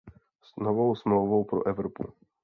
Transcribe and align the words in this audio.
S 0.43 0.53
novou 0.57 0.95
smlouvou 0.95 1.43
pro 1.45 1.67
Evropu. 1.67 2.03